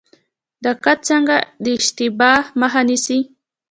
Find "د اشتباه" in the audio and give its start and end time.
1.63-2.39